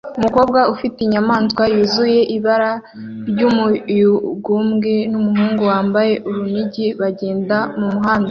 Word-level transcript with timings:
Umukobwa 0.17 0.59
ufite 0.73 0.97
inyamaswa 1.01 1.63
yuzuye 1.75 2.21
ibara 2.35 2.71
ry'umuyugubwe 3.29 4.93
n'umuhungu 5.11 5.61
wambaye 5.71 6.13
urunigi 6.27 6.85
bagenda 7.01 7.57
mumuhanda 7.79 8.19